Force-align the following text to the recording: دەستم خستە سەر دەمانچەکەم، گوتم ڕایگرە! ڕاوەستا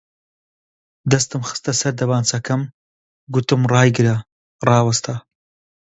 دەستم 1.11 1.41
خستە 1.49 1.71
سەر 1.79 1.93
دەمانچەکەم، 1.99 2.61
گوتم 3.33 3.61
ڕایگرە! 3.73 4.15
ڕاوەستا 4.67 5.15